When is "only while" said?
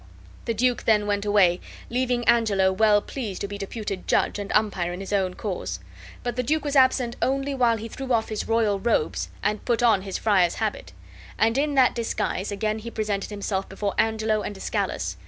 7.21-7.77